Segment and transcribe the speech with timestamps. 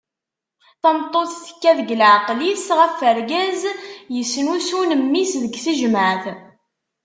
[0.81, 3.61] Tameṭṭut tekka deg leɛqel-is ɣef urgaz
[4.15, 6.25] yesnusun mmi-s deg tejmeɛt!